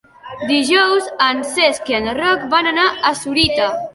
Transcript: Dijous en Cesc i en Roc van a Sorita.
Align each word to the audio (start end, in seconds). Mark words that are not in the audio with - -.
Dijous 0.51 1.09
en 1.25 1.43
Cesc 1.51 1.93
i 1.93 1.97
en 1.99 2.09
Roc 2.21 2.49
van 2.57 2.73
a 2.87 3.15
Sorita. 3.23 3.71